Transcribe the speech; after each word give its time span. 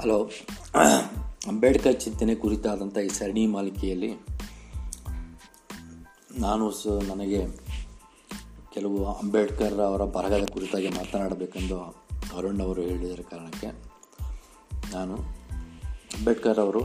Hello. 0.00 0.30
Ambedkar 1.46 2.00
ಚಿಂತನೆ 2.00 2.34
ಕುರಿತಾದಂಥ 2.34 2.98
ಈ 2.98 3.08
ಸರಣಿ 3.08 3.46
ಮಾಲಿಕೆಯಲ್ಲಿ 3.46 4.14
ನಾನು 6.38 6.70
ಸ 6.70 6.86
ನನಗೆ 6.86 7.46
ಕೆಲವು 8.74 9.04
ಅಂಬೇಡ್ಕರ್ 9.04 9.80
ಅವರ 9.80 10.04
ಬರಹದ 10.04 10.46
ಕುರಿತಾಗಿ 10.52 10.88
ಮಾತನಾಡಬೇಕೆಂದು 10.88 11.80
ಅರುಣ್ 12.36 12.60
ಅವರು 12.60 12.82
ಹೇಳಿದ 12.82 13.20
ಕಾರಣಕ್ಕೆ 13.20 13.66
ನಾನು 14.92 15.14
ಅಂಬೇಡ್ಕರ್ 16.14 16.58
ಅವರು 16.58 16.80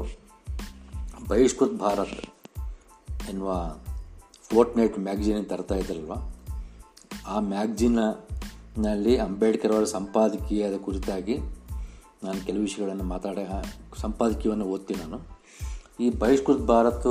ಬಹಿಷ್ಕೃತ್ 1.28 1.74
ಭಾರತ್ 1.74 2.26
ಎನ್ನುವ 3.30 3.76
ಫೋರ್ಟ್ 4.42 4.78
ನೈಟ್ 4.78 5.00
ಮ್ಯಾಗ್ಝಿನ್ 5.00 5.46
ತರ್ತಾ 5.46 5.76
ಇದ್ರಲ್ವ 5.76 6.14
ಆ 7.28 7.40
ಮ್ಯಾಗ್ಝಿನ್ನಲ್ಲಿ 7.40 9.18
ಅಂಬೇಡ್ಕರ್ 9.18 9.74
ಅವರ 9.74 9.84
ಸಂಪಾದಕೀಯದ 9.84 10.78
ಕುರಿತಾಗಿ 10.78 11.38
ನಾನು 12.26 12.46
ಕೆಲವು 12.46 12.62
ವಿಷಯಗಳನ್ನು 12.62 13.04
ಮಾತಾಡ 13.04 13.38
ಸಂಪಾದಕೀಯವನ್ನು 13.98 14.66
ಓದ್ತೀನಿ 14.66 15.00
ನಾನು. 15.00 15.20
ಈ 16.00 16.10
ಬಹಿಷ್ಕೃತ 16.10 16.58
ಭಾರತ 16.58 17.08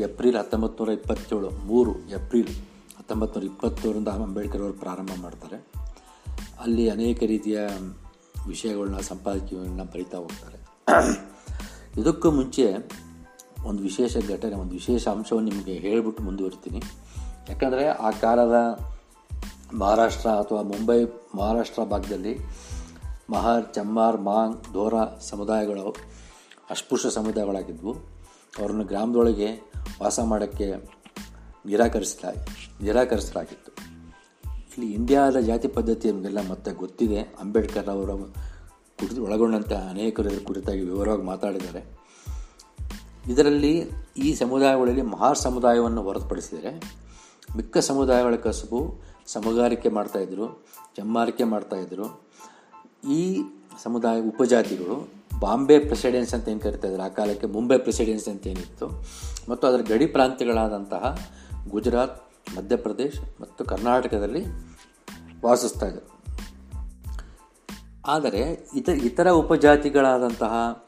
ಏಪ್ರಿಲ್ 0.00 0.36
ಹತ್ತೊಂಬತ್ತು 0.36 0.84
ನೂರ 0.84 0.94
ಇಪ್ಪತ್ತೇಳು, 0.94 1.50
ಮೂರು 1.50 1.92
ಏಪ್ರಿಲ್ 2.08 2.52
ಹತ್ತೊಂಬತ್ತು 2.98 3.40
ನೂರ 3.40 3.50
ಇಪ್ಪತ್ತೇಳರಿಂದ 3.50 4.08
ಅಂಬೇಡ್ಕರ್ 4.08 4.62
ಅವರು 4.62 4.72
ಪ್ರಾರಂಭ 4.72 5.10
ಮಾಡ್ತಾರೆ. 5.22 5.58
ಅಲ್ಲಿ 6.60 6.90
ಅನೇಕ 6.90 7.22
ರೀತಿಯ 7.22 7.58
ವಿಷಯಗಳನ್ನ, 8.46 8.98
ಸಂಪಾದಕೀಯಗಳನ್ನ 9.00 9.82
ಬರಿತಾ 9.82 10.18
ಹೋಗ್ತಾರೆ. 10.18 10.58
ಇದಕ್ಕೂ 12.00 12.30
ಮುಂಚೆ 12.30 12.66
ಒಂದು 13.66 13.82
ವಿಶೇಷ 13.82 14.16
ಘಟನೆ, 14.28 14.54
ಒಂದು 14.54 14.72
ವಿಶೇಷ 14.72 15.08
ಅಂಶವನ್ನು 15.08 15.50
ನಿಮಗೆ 15.50 15.72
ಹೇಳಿಬಿಟ್ಟು 15.72 16.22
ಮುಂದುವರಿತೀನಿ. 16.22 16.80
ಯಾಕಂದರೆ 17.48 17.88
ಆ 17.88 18.10
ಕಾಲದ 18.10 18.56
ಮಹಾರಾಷ್ಟ್ರ 19.78 20.28
ಅಥವಾ 20.28 20.62
ಮುಂಬೈ 20.62 20.98
ಮಹಾರಾಷ್ಟ್ರ 21.34 21.82
ಭಾಗದಲ್ಲಿ 21.84 22.32
ಮಹಾರ್, 23.30 23.74
ಚಮ್ಮಾರ್, 23.74 24.20
ಮಾಂಗ್, 24.20 24.74
ದೋರಾ 24.74 25.18
ಸಮುದಾಯಗಳು 25.20 25.96
ಅಸ್ಪೃಶ್ಯ 26.70 27.10
ಸಮುದಾಯಗಳಾಗಿದ್ವು. 27.10 27.92
ಅವರನ್ನು 28.58 28.84
ಗ್ರಾಮದೊಳಗೆ 28.84 29.72
ವಾಸ 30.02 30.20
ಮಾಡೋಕ್ಕೆ 30.20 30.74
ನಿರಾಕರಿಸ್ಲಾ, 31.66 32.30
ನಿರಾಕರಿಸಲಾಗಿತ್ತು. 32.82 33.72
ಇಲ್ಲಿ 34.44 34.92
ಇಂಡಿಯಾದ 34.92 35.36
ಜಾತಿ 35.36 35.68
ಪದ್ಧತಿ 35.68 36.12
ನಮಗೆಲ್ಲ 36.12 36.50
ಮತ್ತೆ 36.50 36.70
ಗೊತ್ತಿದೆ. 36.70 37.20
ಅಂಬೇಡ್ಕರ್ 37.20 37.88
ಅವರ 37.88 38.10
ಕುರಿತು 39.00 39.22
ಒಳಗೊಂಡಂಥ 39.22 39.72
ಅನೇಕರ 39.72 40.26
ಕುರಿತಾಗಿ 40.44 40.80
ವಿವರವಾಗಿ 40.80 41.22
ಮಾತಾಡಿದ್ದಾರೆ. 41.22 42.06
ಇದರಲ್ಲಿ 43.28 43.90
ಈ 44.16 44.34
ಸಮುದಾಯಗಳಲ್ಲಿ 44.34 45.02
ಮಹಾರ್ 45.02 45.38
ಸಮುದಾಯವನ್ನು 45.38 46.02
ಹೊರತುಪಡಿಸಿದರೆ 46.02 46.70
ಮಿಕ್ಕ 47.56 47.78
ಸಮುದಾಯಗಳ 47.78 48.36
ಕಸುಬು 48.36 49.00
ಸಮಗಾರಿಕೆ 49.26 49.88
ಮಾಡ್ತಾಯಿದ್ರು 49.88 50.64
ಚಮ್ಮಾರಿಕೆ 50.96 51.44
ಮಾಡ್ತಾಯಿದ್ರು 51.44 52.04
ಈ 53.08 53.42
ಸಮುದಾಯ 53.82 54.20
ಉಪಜಾತಿಗಳು 54.20 55.08
ಬಾಂಬೆ 55.40 55.78
ಪ್ರೆಸಿಡೆನ್ಸ್ 55.78 56.34
ಅಂತ 56.34 56.48
ಏನು 56.48 56.60
ಕರಿತಾ 56.60 56.88
ಇದ್ರು? 56.88 57.02
ಆ 57.02 57.08
ಕಾಲಕ್ಕೆ 57.08 57.46
ಮುಂಬೈ 57.46 57.78
ಪ್ರೆಸಿಡೆನ್ಸ್ 57.78 58.28
ಅಂತ 58.28 58.46
ಏನಿತ್ತು? 58.46 59.04
ಮತ್ತು 59.48 59.66
ಅದರ 59.66 59.92
ಗಡಿ 59.92 60.06
ಪ್ರಾಂತ್ಯಗಳಾದಂತಹ 60.06 61.30
ಗುಜರಾತ್, 61.68 62.22
ಮಧ್ಯಪ್ರದೇಶ್ 62.56 63.40
ಮತ್ತು 63.40 63.64
ಕರ್ನಾಟಕದಲ್ಲಿ 63.64 64.44
ವಾಸಿಸ್ತಾ 65.44 65.86
ಇದ್ದರು 65.86 66.16
ಆದರೆ 68.06 68.68
ಇತ, 68.74 68.88
ಇತರ 68.88 69.30
ಉಪಜಾತಿಗಳಾದಂತಹ 69.30 70.84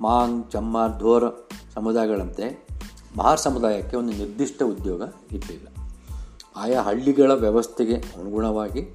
ಮಾಂಗ್, 0.00 0.50
ಚಮ್ಮಾರ್, 0.50 0.98
ಧೋರ್ 0.98 1.48
ಸಮುದಾಯಗಳಂತೆ 1.74 2.68
ಮಹಾರ್ 3.16 3.40
ಸಮುದಾಯಕ್ಕೆ 3.40 3.96
ಒಂದು 3.96 4.12
ನಿರ್ದಿಷ್ಟ 4.12 4.62
ಉದ್ಯೋಗ 4.62 5.02
ಇರಲಿಲ್ಲ. 5.32 5.68
ಆಯಾ 6.56 6.82
ಹಳ್ಳಿಗಳ 6.82 7.30
ವ್ಯವಸ್ಥೆಗೆ 7.30 7.96
ಅನುಗುಣವಾಗಿ 7.96 8.88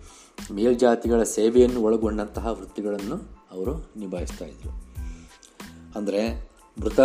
ಮೇಲ್ಜಾತಿಗಳ 0.52 1.24
ಸೇವೆಯನ್ನು 1.24 1.82
ಒಳಗೊಂಡಂತಹ 1.82 2.48
ವೃತ್ತಿಗಳನ್ನು 2.48 3.16
ಅವರು 3.52 3.90
ನಿಭಾಯಿಸ್ತಾ 3.98 4.46
ಇದ್ದರು 4.46 4.92
ಅಂದರೆ 5.96 6.52
ಮೃತ 6.78 7.00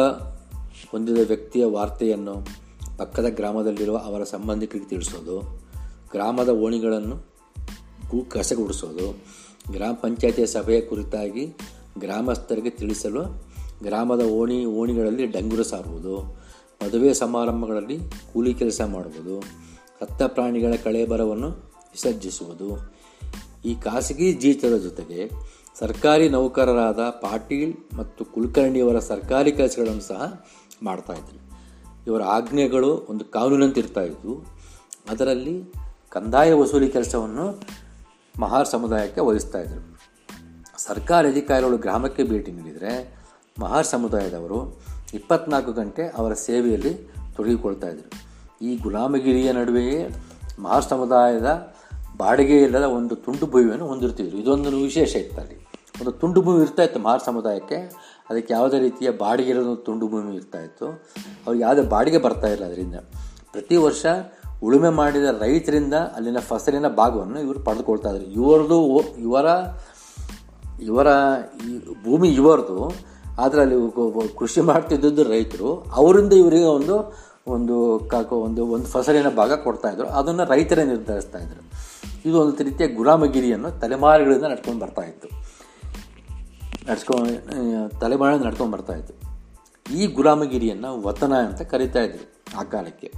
ಹೊಂದಿದ 0.90 1.18
ವ್ಯಕ್ತಿಯ 1.26 1.64
ವಾರ್ತೆಯನ್ನು 1.64 2.46
ಪಕ್ಕದ 2.98 3.26
ಗ್ರಾಮದಲ್ಲಿರುವ 3.28 3.96
ಅವರ 3.96 4.24
ಸಂಬಂಧಿಕರಿಗೆ 4.24 4.88
ತಿಳಿಸೋದು, 4.88 5.40
ಗ್ರಾಮದ 6.10 6.48
ಓಣಿಗಳನ್ನು 6.48 7.16
ಕೂ 8.10 8.24
ಕಸಗುಡಿಸೋದು, 8.24 9.24
ಗ್ರಾಮ 9.72 9.94
ಪಂಚಾಯತಿಯ 9.94 10.46
ಸಭೆಯ 10.46 10.80
ಕುರಿತಾಗಿ 10.80 11.46
ಗ್ರಾಮಸ್ಥರಿಗೆ 11.98 12.70
ತಿಳಿಸಲು 12.70 13.22
ಗ್ರಾಮದ 13.82 14.20
ಓಣಿ, 14.20 14.64
ಓಣಿಗಳಲ್ಲಿ 14.64 15.26
ಡಂಗುರ 15.26 15.62
ಸಾರುವುದು, 15.62 16.22
ಮದುವೆ 16.84 17.14
ಸಮಾರಂಭಗಳಲ್ಲಿ 17.14 17.98
ಕೂಲಿ 18.32 18.54
ಕೆಲಸ 18.54 18.80
ಮಾಡುವುದು, 18.80 19.38
ಹತ್ತ 20.02 20.22
ಪ್ರಾಣಿಗಳ 20.22 20.72
ಕಳೆಬರವನ್ನು 20.84 21.50
ವಿಸರ್ಜಿಸುವುದು 21.92 22.95
ಈ 23.64 23.74
ಖಾಸಗಿ 23.74 24.32
ಜೀತದ 24.32 24.76
ಜೊತೆಗೆ 24.76 25.30
ಸರ್ಕಾರಿ 25.78 26.28
ನೌಕರರಾದ 26.28 27.00
ಪಾಟೀಲ್ 27.00 27.74
ಮತ್ತು 27.94 28.24
ಕುಲಕರ್ಣಿಯವರ 28.24 28.98
ಸರ್ಕಾರಿ 28.98 29.52
ಕೆಲಸಗಳನ್ನು 29.52 30.00
ಸಹ 30.00 30.46
ಮಾಡ್ತಾಯಿದ್ರು 30.82 31.46
ಇವರ 32.06 32.22
ಆಜ್ಞೆಗಳು 32.22 33.06
ಒಂದು 33.10 33.24
ಕಾನೂನಂತೆ 33.24 33.80
ಇದ್ವು. 33.80 34.44
ಅದರಲ್ಲಿ 35.10 35.62
ಕಂದಾಯ 36.10 36.52
ವಸೂಲಿ 36.52 36.88
ಕೆಲಸವನ್ನು 36.88 37.60
ಮಹಾರ್ 38.40 38.68
ಸಮುದಾಯಕ್ಕೆ 38.68 39.20
ವಹಿಸ್ತಾ 39.20 39.60
ಇದ್ದರು. 39.60 39.98
ಸರ್ಕಾರಿ 40.78 41.28
ಅಧಿಕಾರಿಗಳು 41.28 41.78
ಗ್ರಾಮಕ್ಕೆ 41.78 42.24
ಭೇಟಿ 42.24 42.52
ನೀಡಿದರೆ 42.52 43.16
ಮಹಾರ್ 43.60 43.86
ಸಮುದಾಯದವರು 43.86 44.80
ಇಪ್ಪತ್ನಾಲ್ಕು 45.14 45.72
ಗಂಟೆ 45.72 46.08
ಅವರ 46.08 46.32
ಸೇವೆಯಲ್ಲಿ 46.34 47.10
ತೊಡಗಿಕೊಳ್ತಾ 47.36 47.88
ಇದ್ದರು. 47.88 48.26
ಈ 48.64 48.76
ಗುಲಾಮಗಿರಿಯ 48.76 49.52
ನಡುವೆಯೇ 49.52 50.08
ಮಹಾರ್ 50.58 50.84
ಸಮುದಾಯದ 50.84 51.75
ಬಾಡಿಗೆ 52.16 52.62
ಇಲ್ಲದ 52.62 52.82
ಒಂದು 52.82 53.16
ತುಂಡು 53.16 53.46
ಭೂಮಿಯನ್ನು 53.46 53.86
ಹೊಂದಿರ್ತಿದ್ರು 53.86 54.38
ಇದೊಂದು 54.38 54.82
ವಿಶೇಷ 54.82 55.16
ಇತ್ತು 55.16 55.40
ಅಲ್ಲಿ 55.40 55.56
ಒಂದು 56.00 56.12
ತುಂಡು 56.12 56.42
ಭೂಮಿ 56.42 56.62
ಇರ್ತಾ 56.62 56.82
ಇತ್ತು 56.82 57.00
ಮಹಾರ್ 57.00 57.22
ಸಮುದಾಯಕ್ಕೆ. 57.24 57.76
ಅದಕ್ಕೆ 58.30 58.54
ಯಾವುದೇ 58.54 58.78
ರೀತಿಯ 58.78 59.10
ಬಾಡಿಗೆ 59.10 59.50
ಇರೋದು 59.50 59.76
ತುಂಡು 59.76 60.08
ಭೂಮಿ 60.08 60.34
ಇರ್ತಾ 60.34 60.60
ಇತ್ತು. 60.60 60.86
ಅವ್ರಿಗೆ 61.46 61.62
ಯಾವುದೇ 61.64 61.82
ಬಾಡಿಗೆ 61.82 62.18
ಬರ್ತಾ 62.18 62.46
ಇಲ್ಲ 62.46 62.64
ಅದರಿಂದ. 62.64 62.94
ಪ್ರತಿ 63.52 63.76
ವರ್ಷ 63.76 64.06
ಉಳುಮೆ 64.62 64.88
ಮಾಡಿದ 64.88 65.24
ರೈತರಿಂದ 65.40 65.94
ಅಲ್ಲಿನ 65.94 66.38
ಫಸಲಿನ 66.38 66.88
ಭಾಗವನ್ನು 66.88 67.40
ಇವರು 67.40 67.60
ಪಡೆದುಕೊಳ್ತಾ 67.60 68.10
ಇದ್ರು. 68.10 68.26
ಇವರದು 68.26 69.00
ಇವರ 69.18 69.46
ಇವರ 70.82 71.06
ಭೂಮಿ 72.04 72.28
ಇವರದು 72.28 72.92
ಆದರೆ 73.38 73.60
ಅಲ್ಲಿ 73.60 74.38
ಕೃಷಿ 74.38 74.60
ಮಾಡ್ತಿದ್ದದ್ದು 74.60 75.22
ರೈತರು. 75.22 75.86
ಅವರಿಂದ 75.92 76.32
ಇವರಿಗೆ 76.32 76.64
ಒಂದು 76.64 77.14
ಒಂದು 77.46 78.08
ಕಾಕ 78.10 78.32
ಒಂದು 78.32 78.66
ಒಂದು 78.66 78.86
ಫಸಲಿನ 78.86 79.28
ಭಾಗ 79.28 79.52
ಕೊಡ್ತಾಯಿದ್ರು 79.52 80.06
ಅದನ್ನು 80.06 80.44
ರೈತರೇ 80.44 80.84
ನಿರ್ಧರಿಸ್ತಾ 80.84 81.38
ಇದ್ರು. 81.38 81.62
ಇದು 82.26 82.40
ಒಂದು 82.40 82.64
ರೀತಿಯ 82.64 82.86
ಗುಲಾಮಗಿರಿಯನ್ನು 82.86 83.70
ತಲೆಮಾರುಗಳಿಂದ 83.80 84.44
ನಡ್ಕೊಂಡು 84.44 84.80
ಬರ್ತಾಯಿತ್ತು 84.80 85.28
ನಡ್ಸ್ಕೊಂಡು 86.90 88.00
ತಲೆಮಾರಿನ 88.00 88.42
ನಡ್ಕೊಂಡು 88.42 88.72
ಬರ್ತಾಯಿತ್ತು 88.72 89.14
ಈ 89.94 90.06
ಗುಲಾಮಗಿರಿಯನ್ನು 90.06 91.02
ವತನ 91.02 91.32
ಅಂತ 91.34 91.62
ಕರಿತಾ 91.62 92.00
ಇದ್ರು 92.00 92.24
ಆ 92.58 92.62
ಕಾಲಕ್ಕೆ. 92.62 93.12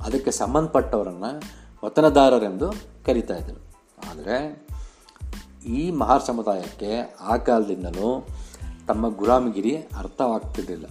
ಅದಕ್ಕೆ 0.00 0.30
ಸಂಬಂಧಪಟ್ಟವರನ್ನು 0.30 1.30
ವತನದಾರರೆಂದು 1.84 2.72
ಕರಿತಾ 3.06 3.34
ಇದ್ರು. 3.34 3.60
ಆದರೆ 4.10 4.66
ಈ 5.66 5.90
ಮಹಾರ್ 5.90 6.22
ಸಮುದಾಯಕ್ಕೆ 6.22 7.16
ಆ 7.20 7.36
ಕಾಲದಿಂದಲೂ 7.36 8.28
ತಮ್ಮ 8.88 9.08
ಗುಲಾಮಗಿರಿ 9.16 9.76
ಅರ್ಥವಾಗ್ತಿರಲಿಲ್ಲ. 9.76 10.86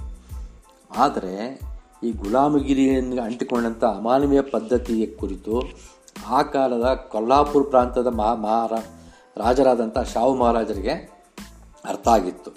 ಆದರೆ 0.98 1.62
ಈ 2.04 2.12
ಗುಲಾಮಗಿರಿಯನ್ನು 2.12 3.22
ಅಂಟಿಕೊಂಡಂಥ 3.22 3.84
ಅಮಾನವೀಯ 3.84 4.42
ಪದ್ಧತಿಯ 4.42 5.06
ಕುರಿತು 5.06 5.56
ಆ 6.30 6.42
ಕಾಲದ 6.42 6.88
ಕೊಲ್ಲಾಪುರ 7.12 7.64
ಪ್ರಾಂತದ 7.70 8.08
ಮಹಾ 8.08 8.34
ಮಹಾರ 8.36 8.74
ರಾಜರಾದಂಥ 9.38 10.00
ಶಾಹು 10.00 10.36
ಮಹಾರಾಜರಿಗೆ 10.36 10.94
ಅರ್ಥ 11.86 12.08
ಆಗಿತ್ತು. 12.08 12.52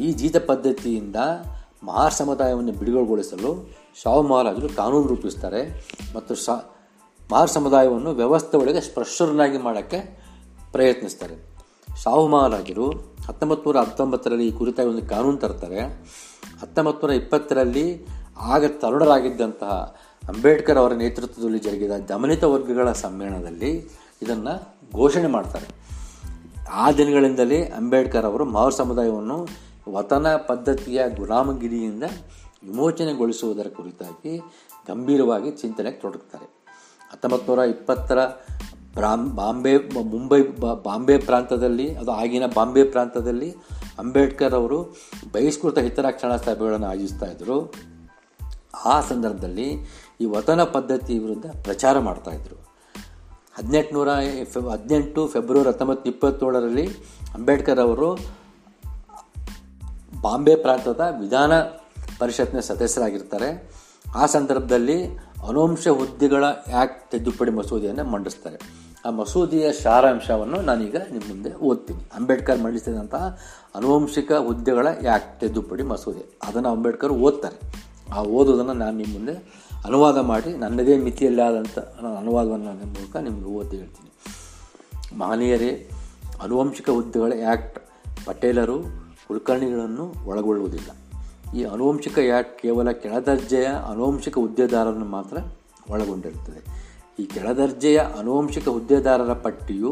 ಈ 0.00 0.12
ಜೀತ 0.12 0.36
ಪದ್ಧತಿಯಿಂದ 0.36 1.16
ಮಹಾರ್ 1.84 2.14
ಸಮುದಾಯವನ್ನು 2.14 2.72
ಬಿಡುಗಡೆಗೊಳಿಸಲು 2.72 3.50
ಶಾಹು 4.02 4.22
ಮಹಾರಾಜರು 4.22 4.68
ಕಾನೂನು 4.68 5.06
ರೂಪಿಸ್ತಾರೆ 5.06 5.60
ಮತ್ತು 6.14 6.34
ಶಾ 6.34 6.54
ಮಹಾರ್ 7.32 7.50
ಸಮುದಾಯವನ್ನು 7.50 8.10
ವ್ಯವಸ್ಥೆ 8.10 8.56
ಒಳಗೆ 8.56 8.80
ಸ್ಪರ್ಶರನ್ನಾಗಿ 8.80 9.58
ಮಾಡೋಕ್ಕೆ 9.58 10.00
ಪ್ರಯತ್ನಿಸ್ತಾರೆ. 10.72 11.36
ಶಾಹು 12.02 12.28
ಮಹಾರಾಜರು 12.28 12.90
ಹತ್ತೊಂಬತ್ತು 13.26 13.72
ನೂರ 13.72 13.84
ಹತ್ತೊಂಬತ್ತರಲ್ಲಿ 13.84 14.48
ಈ 14.48 14.52
ಕುರಿತಾಗಿ 14.52 14.88
ಒಂದು 14.88 15.06
ಕಾನೂನು 15.06 15.38
ತರ್ತಾರೆ. 15.38 15.80
ಹತ್ತೊಂಬತ್ತು 16.60 17.06
ನೂರ 17.06 17.16
ಇಪ್ಪತ್ತರಲ್ಲಿ 17.16 18.06
ಆಗ 18.40 18.64
ತರುಣರಾಗಿದ್ದಂತಹ 18.68 19.96
ಅಂಬೇಡ್ಕರ್ 20.28 20.78
ಅವರ 20.78 20.92
ನೇತೃತ್ವದಲ್ಲಿ 20.92 21.58
ಜರುಗಿದ 21.58 21.90
ದಮನಿತ 21.90 22.44
ವರ್ಗಗಳ 22.44 22.92
ಸಮ್ಮೇಳನದಲ್ಲಿ 22.92 23.70
ಇದನ್ನು 24.22 24.54
ಘೋಷಣೆ 24.94 25.26
ಮಾಡ್ತಾರೆ. 25.26 25.68
ಆ 26.70 26.92
ದಿನಗಳಿಂದಲೇ 26.92 27.64
ಅಂಬೇಡ್ಕರ್ 27.64 28.26
ಅವರು 28.26 28.44
ಮೌರ್ 28.44 28.74
ಸಮುದಾಯವನ್ನು 28.74 29.38
ವತನ 29.90 30.26
ಪದ್ಧತಿಯ 30.36 31.02
ಗುಲಾಮಗಿರಿಯಿಂದ 31.16 32.04
ವಿಮೋಚನೆಗೊಳಿಸುವುದರ 32.64 33.68
ಕುರಿತಾಗಿ 33.76 34.38
ಗಂಭೀರವಾಗಿ 34.88 35.50
ಚಿಂತನೆಗೆ 35.50 35.96
ತೊಡಗುತ್ತಾರೆ 35.96 36.46
ಹತ್ತೊಂಬತ್ತು 37.12 37.56
ನೂರ 37.56 37.64
ಇಪ್ಪತ್ತರ 37.64 38.18
ಬಾಂಬೆ, 39.34 39.76
ಮುಂಬೈ 40.02 40.40
ಬಾಂಬೆ 40.82 41.18
ಪ್ರಾಂತದಲ್ಲಿ, 41.18 41.94
ಅದು 41.94 42.10
ಆಗಿನ 42.12 42.46
ಬಾಂಬೆ 42.54 42.84
ಪ್ರಾಂತದಲ್ಲಿ 42.84 43.50
ಅಂಬೇಡ್ಕರ್ 43.98 44.54
ಅವರು 44.54 44.78
ಬಹಿಷ್ಕೃತ 45.32 45.78
ಹಿತರಕ್ಷಣಾ 45.78 46.36
ಸಭೆಗಳನ್ನು 46.36 46.86
ಆಯೋಜಿಸ್ತಾ 46.86 47.26
ಇದ್ದರು. 47.26 47.58
ಆ 48.84 49.00
ಸಂದರ್ಭದಲ್ಲಿ 49.00 49.74
ಈ 50.20 50.24
ವತನ 50.24 50.62
ಪದ್ಧತಿ 50.62 51.18
ವಿರುದ್ಧ 51.18 51.46
ಪ್ರಚಾರ 51.62 51.98
ಮಾಡ್ತಾಯಿದ್ರು 51.98 52.56
ಹದಿನೆಂಟುನೂರ 53.56 54.08
ಫೆಬ್ 54.44 54.68
ಹದಿನೆಂಟು 54.68 55.26
ಫೆಬ್ರವರಿ 55.26 55.68
ಹತ್ತೊಂಬತ್ತು 55.68 56.10
ಇಪ್ಪತ್ತೇಳರಲ್ಲಿ 56.10 56.88
ಅಂಬೇಡ್ಕರ್ 57.34 57.78
ಅವರು 57.78 58.38
ಬಾಂಬೆ 60.20 60.56
ಪ್ರಾಂತದ 60.56 61.00
ವಿಧಾನ 61.20 61.60
ಪರಿಷತ್ನ 62.18 62.60
ಸದಸ್ಯರಾಗಿರ್ತಾರೆ. 62.60 63.70
ಆ 64.14 64.26
ಸಂದರ್ಭದಲ್ಲಿ 64.26 65.16
ಅನುವಂಶ 65.48 65.88
ಹುದ್ದೆಗಳ 65.88 66.44
ಆ್ಯಕ್ಟ್ 66.44 67.10
ತಿದ್ದುಪಡಿ 67.10 67.50
ಮಸೂದೆಯನ್ನು 67.50 68.04
ಮಂಡಿಸ್ತಾರೆ. 68.04 68.88
ಆ 69.06 69.10
ಮಸೂದೆಯ 69.10 69.72
ಸಾರಾಂಶವನ್ನು 69.72 70.60
ನಾನೀಗ 70.60 70.96
ನಿಮ್ಮ 70.96 71.28
ಮುಂದೆ 71.28 71.54
ಓದ್ತೀನಿ. 71.54 72.10
ಅಂಬೇಡ್ಕರ್ 72.14 72.60
ಮಂಡಿಸಿದಂತಹ 72.60 73.38
ಅನುವಂಶಿಕ 73.74 74.32
ಹುದ್ದೆಗಳ 74.32 74.86
ಆ್ಯಕ್ಟ್ 74.86 75.40
ತಿದ್ದುಪಡಿ 75.40 75.82
ಮಸೂದೆ. 75.82 76.38
ಅದನ್ನು 76.42 76.68
ಅಂಬೇಡ್ಕರ್ 76.68 77.10
ಓದ್ತಾರೆ. 77.10 77.87
ಆ 78.14 78.22
ಓದೋದನ್ನು 78.22 78.72
ನಾನು 78.72 78.96
ನಿಮ್ಮ 78.96 79.12
ಮುಂದೆ 79.12 79.32
ಅನುವಾದ 79.84 80.18
ಮಾಡಿ 80.18 80.56
ನನ್ನದೇ 80.56 80.96
ಮಿತಿಯಲ್ಲಾದಂಥ 80.96 81.78
ಅನುವಾದವನ್ನು 82.18 82.64
ನನ್ನ 82.64 82.82
ಮೂಲಕ 82.82 83.16
ನಿಮಗೆ 83.16 83.44
ಓದಿ 83.44 83.76
ಹೇಳ್ತೀನಿ. 83.76 84.10
ಮಹನೀಯರೇ 85.18 85.90
ಅನುವಂಶಿಕ 86.42 86.90
ಹುದ್ದೆಗಳ 86.90 87.32
ಆ್ಯಕ್ಟ್ 87.46 87.78
ಪಟೇಲರು 88.26 88.82
ಕುಲಕರ್ಣಿಗಳನ್ನು 89.28 90.12
ಒಳಗೊಳ್ಳುವುದಿಲ್ಲ. 90.26 90.90
ಈ 91.56 91.64
ಅನುವಂಶಿಕ 91.64 92.18
ಆ್ಯಕ್ಟ್ 92.18 92.62
ಕೇವಲ 92.62 92.90
ಕೆಳದರ್ಜೆಯ 92.90 93.66
ಅನುವಂಶಿಕ 93.90 94.38
ಹುದ್ದೆದಾರರನ್ನು 94.38 95.04
ಮಾತ್ರ 95.04 95.36
ಒಳಗೊಂಡಿರುತ್ತದೆ. 95.90 96.88
ಈ 97.18 97.26
ಕೆಳದರ್ಜೆಯ 97.26 97.98
ಅನುವಂಶಿಕ 98.18 98.68
ಹುದ್ದೆದಾರರ 98.68 99.32
ಪಟ್ಟಿಯು 99.32 99.90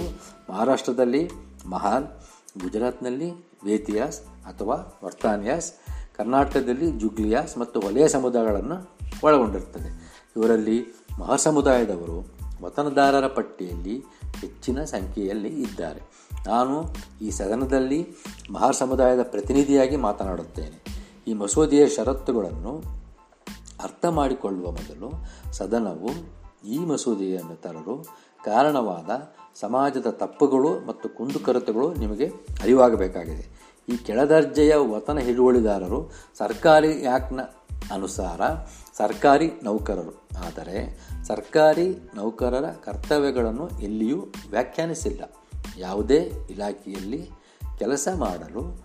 ಮಹಾರಾಷ್ಟ್ರದಲ್ಲಿ 0.51 1.31
ಮಹಾನ್, 1.69 2.07
ಗುಜರಾತ್ನಲ್ಲಿ 2.63 3.31
ವೇತಿಯಾಸ್ 3.65 4.21
ಅಥವಾ 4.21 5.01
ವರ್ತಾನಿಯಾಸ್ 5.05 5.73
ಕರ್ನಾಟಕದಲ್ಲಿ 6.17 6.91
ಜುಗ್ಲಿಯಾಸ್ 6.91 7.59
ಮತ್ತು 7.59 7.81
ವಲಯ 7.81 8.09
ಸಮುದಾಯಗಳನ್ನು 8.09 8.99
ಒಳಗೊಂಡಿರ್ತದೆ. 9.25 10.23
ಇವರಲ್ಲಿ 10.37 10.87
ಮಹಾಸಮುದಾಯದವರು 11.19 12.27
ವತನದಾರರ 12.63 13.27
ಪಟ್ಟಿಯಲ್ಲಿ 13.27 14.05
ಹೆಚ್ಚಿನ 14.41 14.85
ಸಂಖ್ಯೆಯಲ್ಲಿ 14.85 15.49
ಇದ್ದಾರೆ. 15.49 16.01
ನಾನು 16.47 16.95
ಈ 17.23 17.31
ಸದನದಲ್ಲಿ 17.31 18.09
ಮಹಾ 18.51 18.71
ಸಮುದಾಯದ 18.71 19.23
ಪ್ರತಿನಿಧಿಯಾಗಿ 19.23 19.97
ಮಾತನಾಡುತ್ತೇನೆ. 19.97 20.97
ಈ 21.29 21.35
ಮಸೂದೆಯ 21.35 21.89
ಷರತ್ತುಗಳನ್ನು 21.89 22.83
ಅರ್ಥ 23.83 24.07
ಮಾಡಿಕೊಳ್ಳುವ 24.07 24.71
ಮೊದಲು 24.71 25.11
ಸದನವು 25.53 26.11
ಈ 26.69 26.79
ಮಸೂದೆಯನ್ನು 26.79 27.61
ತರಲು 27.61 28.03
ಕಾರಣವಾದ 28.45 29.11
ಸಮಾಜದ 29.61 30.07
ತಪ್ಪುಗಳು 30.11 30.87
ಮತ್ತು 30.87 31.09
ಕುಂದುಕೊರತೆಗಳು 31.09 31.95
ನಿಮಗೆ 31.95 32.27
ಅರಿವಾಗಬೇಕಾಗಿದೆ. 32.63 33.66
ಈ 33.89 33.97
ಕೆಳದರ್ಜೆಯ 33.97 34.75
ವತನ 34.75 35.19
ಹಿಡುವಳಿದಾರರು 35.19 36.11
ಸರ್ಕಾರಿ 36.39 37.07
ಆ್ಯಕ್ಟ್ನ 37.07 37.41
ಅನುಸಾರ 37.93 38.41
ಸರ್ಕಾರಿ 38.97 39.51
ನೌಕರರು. 39.63 40.29
ಆದರೆ 40.47 40.99
ಸರ್ಕಾರಿ 41.27 42.11
ನೌಕರರ 42.15 42.65
ಕರ್ತವ್ಯಗಳನ್ನು 42.85 43.69
ಎಲ್ಲಿಯೂ 43.69 44.27
ವ್ಯಾಖ್ಯಾನಿಸಿಲ್ಲ. 44.51 45.21
ಯಾವುದೇ 45.79 46.33
ಇಲಾಖೆಯಲ್ಲಿ 46.51 47.31
ಕೆಲಸ 47.79 48.09
ಮಾಡಲು 48.15 48.81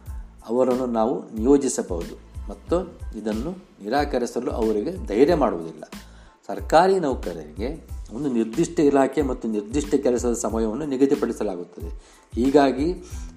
ಅವರನ್ನು 0.50 0.86
ನಾವು 0.86 1.30
ನಿಯೋಜಿಸಬಹುದು 1.30 2.15
ಮತ್ತು 2.50 3.00
ಇದನ್ನು 3.18 3.51
ನಿರಾಕರಿಸಲು 3.51 4.51
ಅವರಿಗೆ 4.51 5.07
ಧೈರ್ಯ 5.07 5.36
ಮಾಡುವುದಿಲ್ಲ. 5.36 5.83
ಸರ್ಕಾರಿ 6.47 7.00
ನೌಕರರಿಗೆ 7.00 7.89
ಒಂದು 8.13 8.30
ನಿರ್ದಿಷ್ಟ 8.30 8.80
ಇಲಾಖೆ 8.80 9.21
ಮತ್ತು 9.21 9.47
ನಿರ್ದಿಷ್ಟ 9.47 9.95
ಕೆಲಸದ 9.95 10.33
ಸಮಯವನ್ನು 10.33 10.86
ನಿಗದಿಪಡಿಸಲಾಗುತ್ತದೆ. 10.86 11.89
ಹೀಗಾಗಿ 12.36 12.94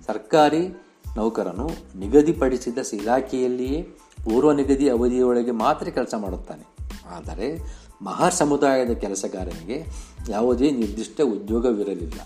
ಸರ್ಕಾರಿ 0.07 0.84
ನೌಕರನು 1.17 1.71
ನಿಗದಿಪಡಿಸಿದ 1.99 2.79
ಇಲಾಖೆಯಲ್ಲಿಯೇ 2.93 3.83
ಪೂರ್ವ 4.25 4.53
ನಿಗದಿ 4.53 4.89
ಅವಧಿಯೊಳಗೆ 4.89 5.51
ಮಾತ್ರ 5.51 5.89
ಕೆಲಸ 5.89 6.15
ಮಾಡುತ್ತಾನೆ. 6.17 6.77
ಆದರೆ 7.17 7.75
ಮಹಾ 8.03 8.31
ಸಮುದಾಯದ 8.31 8.91
ಕೆಲಸಗಾರನಿಗೆ 8.91 9.87
ಯಾವುದೇ 10.29 10.71
ನಿರ್ದಿಷ್ಟ 10.71 11.21
ಉದ್ಯೋಗವಿರಲಿಲ್ಲ. 11.21 12.21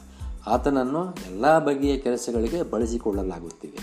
ಆತನನ್ನು 0.46 1.14
ಎಲ್ಲ 1.14 1.58
ಬಗೆಯ 1.58 1.98
ಕೆಲಸಗಳಿಗೆ 1.98 2.62
ಬಳಸಿಕೊಳ್ಳಲಾಗುತ್ತಿದೆ. 2.62 3.78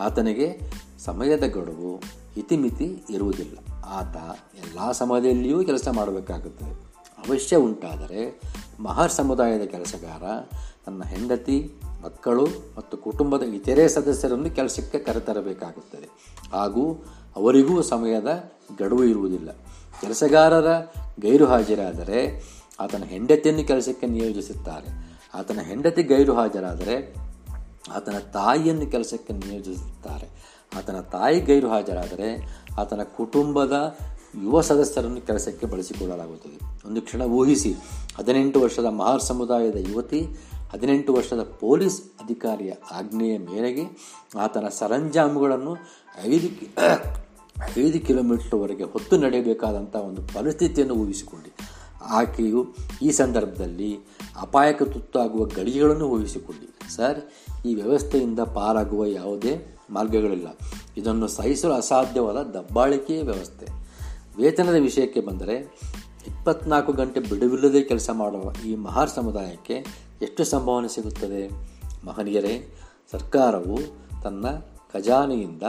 ಆತನಿಗೆ 0.00 0.72
ಸಮಯದ 1.04 1.44
ಗಡುವು, 1.44 2.00
ಇತಿಮಿತಿ 2.36 3.04
ಇರುವುದಿಲ್ಲ. 3.10 3.58
ಆತ 3.84 4.16
ಎಲ್ಲ 4.54 4.92
ಸಮಯದಲ್ಲಿಯೂ 4.92 5.64
ಕೆಲಸ 5.64 5.88
ಮಾಡಬೇಕಾಗುತ್ತದೆ. 5.88 6.70
ಅವಶ್ಯ 7.28 7.56
ಉಂಟಾದರೆ 7.56 8.40
ಮಹಾರ್ 8.80 9.12
ಸಮುದಾಯದ 9.12 9.62
ಕೆಲಸಗಾರ, 9.62 10.22
ತನ್ನ 10.86 11.02
ಹೆಂಡತಿ, 11.02 11.70
ಮಕ್ಕಳು 12.04 12.46
ಮತ್ತು 12.76 12.96
ಕುಟುಂಬದ 12.96 13.42
ಇತರೆ 13.42 13.88
ಸದಸ್ಯರನ್ನು 13.88 14.50
ಕೆಲಸಕ್ಕೆ 14.50 14.98
ಕರೆತರಬೇಕಾಗುತ್ತದೆ. 14.98 16.08
ಹಾಗೂ 16.52 16.92
ಅವರಿಗೂ 17.36 17.82
ಸಮಯದ 17.82 18.52
ಗಡುವು 18.78 19.04
ಇರುವುದಿಲ್ಲ. 19.04 19.50
ಕೆಲಸಗಾರರ 20.00 20.66
ಗೈರು 21.20 21.46
ಹಾಜರಾದರೆ 21.46 22.42
ಆತನ 22.80 23.02
ಹೆಂಡತಿಯನ್ನು 23.02 23.64
ಕೆಲಸಕ್ಕೆ 23.64 24.06
ನಿಯೋಜಿಸುತ್ತಾರೆ. 24.06 25.18
ಆತನ 25.34 25.60
ಹೆಂಡತಿ 25.60 26.02
ಗೈರು 26.02 26.34
ಹಾಜರಾದರೆ 26.34 27.14
ಆತನ 27.92 28.18
ತಾಯಿಯನ್ನು 28.18 28.86
ಕೆಲಸಕ್ಕೆ 28.86 29.32
ನಿಯೋಜಿಸುತ್ತಾರೆ. 29.32 30.28
ಆತನ 30.78 31.00
ತಾಯಿ 31.00 31.40
ಗೈರು 31.40 31.68
ಹಾಜರಾದರೆ 31.68 32.60
ಆತನ 32.78 33.00
ಕುಟುಂಬದ 33.16 33.96
ಯುವ 34.40 34.60
ಸದಸ್ಯರನ್ನು 34.60 35.20
ಕೆಲಸಕ್ಕೆ 35.20 35.66
ಬಳಸಿಕೊಳ್ಳಲಾಗುತ್ತದೆ. 35.66 36.88
ಒಂದು 36.88 37.02
ಕ್ಷಣ 37.02 37.22
ಊಹಿಸಿ, 37.22 37.74
ಹದಿನೆಂಟು 38.18 38.60
ವರ್ಷದ 38.60 38.84
ಮಹಾರ್ 38.84 39.22
ಸಮುದಾಯದ 39.22 39.76
ಯುವತಿ, 39.76 40.26
ಹದಿನೆಂಟು 40.72 41.14
ವರ್ಷದ 41.14 41.42
ಪೊಲೀಸ್ 41.42 42.02
ಅಧಿಕಾರಿಯ 42.02 42.72
ಆಜ್ಞೆಯ 42.90 43.38
ಮೇರೆಗೆ 43.38 43.84
ಆತನ 44.38 44.68
ಸರಂಜಾಮುಗಳನ್ನು 44.68 45.76
ಐದು 46.24 46.48
ಐದು 47.80 48.06
ಕಿಲೋಮೀಟರ್ವರೆಗೆ 48.06 48.82
ಹೊತ್ತು 48.82 49.16
ನಡೆಯಬೇಕಾದಂಥ 49.16 49.96
ಒಂದು 49.96 50.22
ಪರಿಸ್ಥಿತಿಯನ್ನು 50.22 50.94
ಊಹಿಸಿಕೊಂಡಿ. 50.94 51.52
ಆಕೆಯು 52.08 52.74
ಈ 53.02 53.10
ಸಂದರ್ಭದಲ್ಲಿ 53.10 53.98
ಅಪಾಯಕ್ಕೆ 54.40 54.84
ತುತ್ತಾಗುವ 54.84 55.44
ಗಡಿಗಳನ್ನು 55.44 56.08
ಊಹಿಸಿಕೊಳ್ಳಿ 56.08 56.90
ಸರ್, 56.96 57.20
ಈ 57.66 57.74
ವ್ಯವಸ್ಥೆಯಿಂದ 57.74 58.40
ಪಾರಾಗುವ 58.40 59.04
ಯಾವುದೇ 59.04 59.78
ಮಾರ್ಗಗಳಿಲ್ಲ. 59.90 60.46
ಇದನ್ನು 60.96 61.28
ಸಹಿಸಲು 61.28 61.72
ಅಸಾಧ್ಯವಾದ 61.72 62.36
ದಬ್ಬಾಳಿಕೆಯ 62.36 63.22
ವ್ಯವಸ್ಥೆ. 63.22 63.81
ವೇತನದ 64.36 64.74
ವಿಷಯಕ್ಕೆ 64.74 65.20
ಬಂದರೆ 65.20 65.54
ಇಪ್ಪತ್ನಾಲ್ಕು 66.26 66.92
ಗಂಟೆ 66.92 67.20
ಬಿಡುವಿಲ್ಲದೆ 67.20 67.82
ಕೆಲಸ 67.82 68.10
ಮಾಡುವ 68.12 68.52
ಈ 68.66 68.76
ಮಹಾರ್ 68.76 69.10
ಸಮುದಾಯಕ್ಕೆ 69.10 69.84
ಎಷ್ಟು 70.22 70.44
ಸಂಭಾವನೆ 70.44 70.88
ಸಿಗುತ್ತದೆ? 70.88 71.48
ಮಹನೀಯರೇ, 72.06 72.74
ಸರ್ಕಾರವು 73.12 73.78
ತನ್ನ 74.22 74.46
ಖಜಾನೆಯಿಂದ 74.94 75.62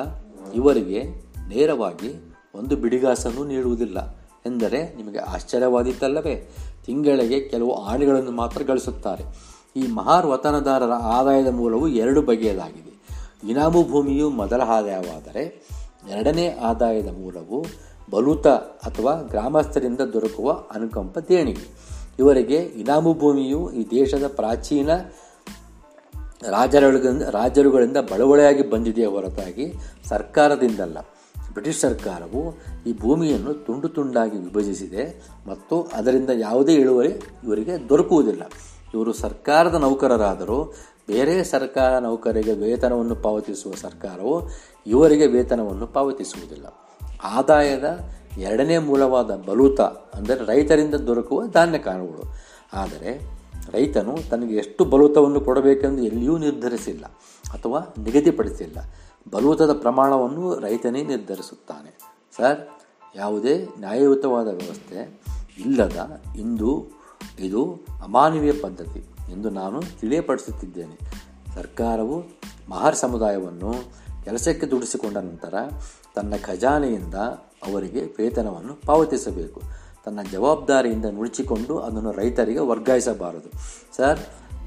ಇವರಿಗೆ 0.55 1.03
ನೇರವಾಗಿ 1.47 2.35
ಒಂದು 2.55 2.75
ಬಿಡಿಗಾಸನ್ನು 2.75 3.43
ನೀಡುವುದಿಲ್ಲ 3.43 4.17
ಎಂದರೆ 4.45 4.95
ನಿಮಗೆ 4.95 5.17
ಆಶ್ಚರ್ಯವಾದೀತಲ್ಲವೇ? 5.17 6.49
ತಿಂಗಳಿಗೆ 6.85 7.39
ಕೆಲವು 7.39 7.73
ಆಣೆಗಳನ್ನು 7.73 8.31
ಮಾತ್ರ 8.31 8.61
ಗಳಿಸುತ್ತಾರೆ. 8.63 9.53
ಈ 9.75 9.87
ಮಹಾರ್ 9.87 10.25
ವತನದಾರರ 10.25 10.91
ಆದಾಯದ 10.91 11.47
ಮೂಲವು 11.47 11.87
ಎರಡು 11.87 12.21
ಬಗೆಯದಾಗಿದೆ. 12.21 12.93
ಇನಾಮು 13.49 13.83
ಭೂಮಿಯು 13.83 14.29
ಮೊದಲ 14.29 14.61
ಆದಾಯವಾದರೆ 14.61 15.69
ಎರಡನೇ 16.09 16.47
ಆದಾಯದ 16.47 17.07
ಮೂಲವು 17.07 17.65
ಬಲೂತ 18.11 18.47
ಅಥವಾ 18.47 19.21
ಗ್ರಾಮಸ್ಥರಿಂದ 19.21 19.99
ದೊರಕುವ 19.99 20.51
ಅನುಕಂಪ 20.51 21.19
ದೇಣಿಗೆ. 21.19 21.93
ಇವರಿಗೆ 22.19 22.55
ಇನಾಮು 22.55 23.13
ಭೂಮಿಯು 23.13 23.71
ಈ 23.71 23.85
ದೇಶದ 23.91 24.27
ಪ್ರಾಚೀನ 24.27 24.89
ರಾಜರುಗಳಿಂದ 26.49 27.21
ರಾಜರುಗಳಿಂದ 27.21 27.97
ಬಳುವಳೆಯಾಗಿ 27.97 28.69
ಬಂದಿದೆಯೇ 28.69 29.07
ಹೊರತಾಗಿ 29.07 29.73
ಸರ್ಕಾರದಿಂದಲ್ಲ. 30.05 30.99
ಬ್ರಿಟಿಷ್ 31.53 31.79
ಸರ್ಕಾರವು 31.79 32.53
ಈ 32.85 32.93
ಭೂಮಿಯನ್ನು 32.93 33.53
ತುಂಡು 33.53 33.89
ತುಂಡಾಗಿ 33.89 34.37
ವಿಭಜಿಸಿದೆ 34.37 35.23
ಮತ್ತು 35.47 35.87
ಅದರಿಂದ 35.93 36.29
ಯಾವುದೇ 36.29 36.73
ಇಳುವರಿ 36.73 37.09
ಇವರಿಗೆ 37.43 37.89
ದೊರಕುವುದಿಲ್ಲ. 37.89 38.41
ಇವರು 38.93 39.13
ಸರ್ಕಾರದ 39.13 39.75
ನೌಕರರಾದರೂ 39.75 40.73
ಬೇರೆ 41.07 41.43
ಸರ್ಕಾರ 41.43 41.99
ನೌಕರಿಗೆ 41.99 42.53
ವೇತನವನ್ನು 42.53 43.15
ಪಾವತಿಸುವ 43.15 43.73
ಸರ್ಕಾರವು 43.73 44.49
ಇವರಿಗೆ 44.87 45.27
ವೇತನವನ್ನು 45.27 45.87
ಪಾವತಿಸುವುದಿಲ್ಲ. 45.87 46.82
ಆದಾಯದ 47.23 47.99
ಎರಡನೇ 48.37 48.77
ಮೂಲವಾದ 48.77 49.35
ಬಲೂತ 49.35 49.81
ಅಂದರೆ 49.81 50.45
ರೈತರಿಂದ 50.45 50.95
ದೊರಕುವ 50.95 51.45
ಧಾನ್ಯ 51.45 51.77
ಕಾಳುಗಳು. 51.77 52.33
ಆದರೆ 52.73 53.29
ರೈತನು 53.71 54.29
ತನಗೆ 54.29 54.55
ಎಷ್ಟು 54.55 54.85
ಬಲೂತವನ್ನು 54.85 55.41
ಕೊಡಬೇಕೆಂದು 55.41 56.03
ಎಲ್ಲಿಯೂ 56.03 56.37
ನಿರ್ಧರಿಸಿಲ್ಲ 56.37 57.05
ಅಥವಾ 57.53 57.79
ನಿಗದಿಪಡಿಸಿಲ್ಲ. 57.79 58.77
ಬಲೂತದ 59.31 59.73
ಪ್ರಮಾಣವನ್ನು 59.73 60.59
ರೈತನೇ 60.59 61.03
ನಿರ್ಧರಿಸುತ್ತಾನೆ. 61.03 61.97
ಸರ್, 62.37 62.69
ಯಾವುದೇ 63.15 63.67
ನ್ಯಾಯಯುತವಾದ 63.79 64.47
ವ್ಯವಸ್ಥೆ 64.47 65.21
ಇಲ್ಲದ 65.59 66.21
ಇಂದು 66.37 66.85
ಇದು 67.39 67.79
ಅಮಾನವೀಯ 68.03 68.51
ಪದ್ಧತಿ 68.51 69.03
ಎಂದು 69.31 69.49
ನಾನು 69.49 69.81
ತಿಳಿಯಪಡಿಸುತ್ತಿದ್ದೇನೆ. 69.99 70.99
ಸರ್ಕಾರವು 71.55 72.23
ಮಹಾರ್ 72.69 72.95
ಸಮುದಾಯವನ್ನು 72.95 73.73
ಕೆಲಸಕ್ಕೆ 74.23 74.65
ದುಡಿಸಿಕೊಂಡ 74.65 75.17
ನಂತರ 75.17 75.53
ತನ್ನ 76.15 76.33
ಖಜಾನೆಯಿಂದ 76.43 77.15
ಅವರಿಗೆ 77.67 78.01
ವೇತನವನ್ನು 78.01 78.81
ಪಾವತಿಸಬೇಕು. 78.85 79.61
ತನ್ನ 80.05 80.19
ಜವಾಬ್ದಾರಿಯಿಂದ 80.31 81.05
ನುಡಿಚಿಕೊಂಡು 81.05 81.79
ಅದನ್ನು 81.79 82.11
ರೈತರಿಗೆ 82.11 82.59
ವರ್ಗಾಯಿಸಬಾರದು. 82.59 83.51
ಸರ್, 83.97 84.19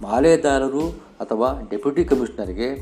ಮಾಲೇದಾರರು 0.03 0.89
ಅಥವಾ 1.21 1.61
ಡೆಪ್ಯೂಟಿ 1.71 2.05
ಕಮಿಷನರ್ಗೆ 2.05 2.75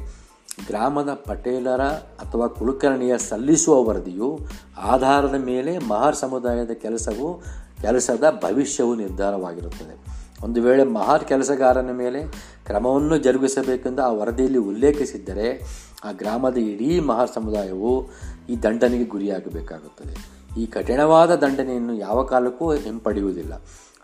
ಗ್ರಾಮದ 0.66 1.08
ಪಟೇಲರ 1.08 1.80
ಅಥವಾ 1.82 2.46
ಕುಲಕರ್ಣಿಯ 2.46 3.18
ಸಲ್ಲಿಸುವ 3.18 3.84
ವರದಿಯು 3.84 4.38
ಆಧಾರದ 4.76 5.34
ಮೇಲೆ 5.34 5.78
ಮಹಾರ್ 5.78 6.16
ಸಮುದಾಯದ 6.16 6.70
ಕೆಲಸವು, 6.70 7.42
ಕೆಲಸದ 7.82 8.40
ಭವಿಷ್ಯವು 8.44 8.94
ನಿರ್ಧಾರವಾಗಿರುತ್ತದೆ. 8.94 10.14
ಒಂದು 10.44 10.62
ವೇಳೆ 10.62 10.84
ಮಹಾರ್ 10.84 11.24
ಕೆಲಸಗಾರನ 11.24 11.90
ಮೇಲೆ 11.90 12.52
ಕ್ರಮವನ್ನು 12.66 13.18
ಜರುಗಿಸಬೇಕೆಂದು 13.18 14.02
ಆ 14.02 14.10
ವರದಿಯಲ್ಲಿ 14.10 14.58
ಉಲ್ಲೇಖಿಸಿದ್ದರೆ 14.58 15.62
ಆ 16.04 16.12
ಗ್ರಾಮದ 16.12 16.56
ಇಡೀ 16.56 17.00
ಮಹಾ 17.00 17.26
ಸಮುದಾಯವು 17.26 18.08
ಈ 18.48 18.62
ದಂಡನೆಗೆ 18.62 19.04
ಗುರಿಯಾಗಬೇಕಾಗುತ್ತದೆ. 19.04 20.44
ಈ 20.60 20.66
ಕಠಿಣವಾದ 20.66 21.34
ದಂಡನೆಯನ್ನು 21.34 21.94
ಯಾವ 21.94 22.22
ಕಾಲಕ್ಕೂ 22.22 22.74
ಹಿಂಪಡೆಯುವುದಿಲ್ಲ. 22.74 23.54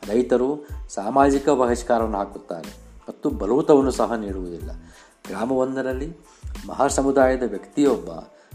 ರೈತರು 0.08 0.68
ಸಾಮಾಜಿಕ 0.88 1.48
ಬಹಿಷ್ಕಾರವನ್ನು 1.48 2.18
ಹಾಕುತ್ತಾರೆ 2.18 2.76
ಮತ್ತು 3.08 3.30
ಬಲೂತವನ್ನು 3.30 3.90
ಸಹ 3.90 4.12
ನೀಡುವುದಿಲ್ಲ. 4.14 4.70
ಗ್ರಾಮವೊಂದರಲ್ಲಿ 5.26 6.16
ಮಹಾ 6.66 6.88
ಸಮುದಾಯದ 6.88 7.42
ವ್ಯಕ್ತಿಯೊಬ್ಬ 7.42 8.08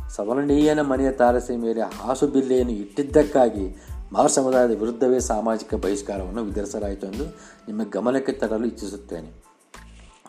ಸವರ್ಣೀಯನ 0.09 0.81
ಮನೆಯ 0.81 1.11
ತಾರಸಿ 1.11 1.55
ಮೇಲೆ 1.57 1.81
ಹಾಸು 1.81 2.27
ಬಿಲ್ಲೆಯನ್ನು 2.27 2.73
ಇಟ್ಟಿದ್ದಕ್ಕಾಗಿ 2.73 3.83
ಮಹಾ 4.13 4.27
ಸಮುದಾಯದ 4.27 4.69
ವಿರುದ್ಧವೇ 4.69 5.19
ಸಾಮಾಜಿಕ 5.19 5.73
ಬಹಿಷ್ಕಾರವನ್ನು 5.75 6.43
ವಿಧರಿಸಲಾಯಿತು 6.43 7.07
ಎಂದು 7.07 7.25
ನಿಮ್ಮ 7.67 7.81
ಗಮನಕ್ಕೆ 7.89 8.31
ತರಲು 8.31 8.65
ಇಚ್ಛಿಸುತ್ತೇನೆ. 8.65 9.43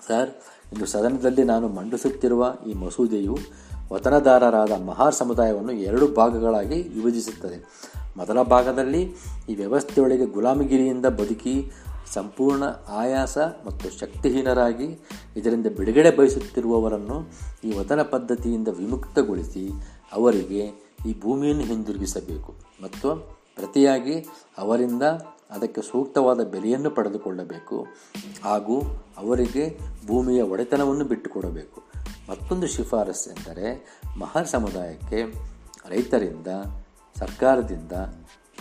ಸರ್ 0.08 0.30
ಇಂದು 0.72 0.86
ಸದನದಲ್ಲಿ 0.86 1.44
ನಾನು 1.44 1.68
ಮಂಡಿಸುತ್ತಿರುವ 1.68 2.54
ಈ 2.70 2.74
ಮಸೂದೆಯು 2.74 3.36
ವತನದಾರರಾದ 3.92 4.72
ಮಹಾ 4.86 5.10
ಸಮುದಾಯವನ್ನು 5.10 5.72
ಎರಡು 5.72 6.14
ಭಾಗಗಳಾಗಿ 6.14 6.82
ವಿಭಜಿಸುತ್ತದೆ. 6.82 7.58
ಮೊದಲ 8.16 8.42
ಭಾಗದಲ್ಲಿ 8.42 9.02
ಈ 9.48 9.54
ವ್ಯವಸ್ಥೆಯೊಳಗೆ 9.54 10.26
ಗುಲಾಮಗಿರಿಯಿಂದ 10.26 11.06
ಬದುಕಿ 11.06 11.72
ಸಂಪೂರ್ಣ 12.14 12.62
ಆಯಾಸ 12.88 13.38
ಮತ್ತು 13.38 13.98
ಶಕ್ತಿಹೀನರಾಗಿ 13.98 14.98
ಇದರಿಂದ 15.36 15.66
ಬಿಡುಗಡೆ 15.76 16.10
ಬಯಸುತ್ತಿರುವವರನ್ನು 16.16 17.16
ಈ 17.64 17.78
ವತನ 17.78 18.02
ಪದ್ಧತಿಯಿಂದ 18.02 18.68
ವಿಮುಕ್ತಗೊಳಿಸಿ 18.68 19.68
ಅವರಿಗೆ 20.12 20.62
ಈ 21.06 21.20
ಭೂಮಿಯನ್ನು 21.20 21.62
ಹಿಂದಿರುಗಿಸಬೇಕು 21.62 22.54
ಮತ್ತು 22.82 23.08
ಪ್ರತಿಯಾಗಿ 23.56 24.26
ಅವರಿಂದ 24.58 25.02
ಅದಕ್ಕೆ 25.50 25.82
ಸೂಕ್ತವಾದ 25.82 26.44
ಬೆಲೆಯನ್ನು 26.44 26.90
ಪಡೆದುಕೊಳ್ಳಬೇಕು 26.90 27.86
ಹಾಗೂ 28.44 28.80
ಅವರಿಗೆ 29.16 29.78
ಭೂಮಿಯ 30.06 30.42
ಒಡೆತನವನ್ನು 30.42 31.04
ಬಿಟ್ಟುಕೊಡಬೇಕು. 31.04 31.82
ಮತ್ತೊಂದು 32.30 32.66
ಶಿಫಾರಸು 32.66 33.30
ಎಂದರೆ 33.30 33.98
ಮಹರ್ 34.18 34.48
ಸಮುದಾಯಕ್ಕೆ 34.48 35.22
ರೈತರಿಂದ, 35.88 36.46
ಸರ್ಕಾರದಿಂದ 37.18 37.92